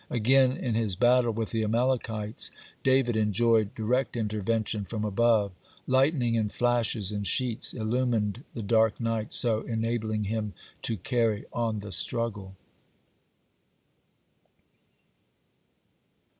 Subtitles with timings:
[0.07, 2.49] (49) Again, in his battle with the Amalekites,
[2.81, 5.51] David enjoyed direct intervention from above.
[5.85, 11.81] Lightning in flashes and sheets illumined the dark night, so enabling him to carry on
[11.81, 12.55] the struggle.